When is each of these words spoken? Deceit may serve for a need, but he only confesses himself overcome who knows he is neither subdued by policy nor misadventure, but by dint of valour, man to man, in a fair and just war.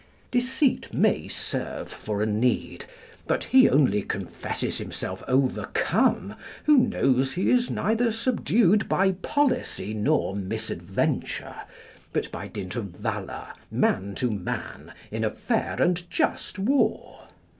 Deceit 0.31 0.91
may 0.91 1.27
serve 1.27 1.87
for 1.87 2.23
a 2.23 2.25
need, 2.25 2.85
but 3.27 3.43
he 3.43 3.69
only 3.69 4.01
confesses 4.01 4.79
himself 4.79 5.21
overcome 5.27 6.33
who 6.63 6.75
knows 6.79 7.33
he 7.33 7.51
is 7.51 7.69
neither 7.69 8.11
subdued 8.11 8.89
by 8.89 9.11
policy 9.11 9.93
nor 9.93 10.35
misadventure, 10.35 11.53
but 12.13 12.31
by 12.31 12.47
dint 12.47 12.75
of 12.75 12.85
valour, 12.85 13.45
man 13.69 14.15
to 14.15 14.31
man, 14.31 14.91
in 15.11 15.23
a 15.23 15.29
fair 15.29 15.79
and 15.79 16.09
just 16.09 16.57
war. 16.57 17.27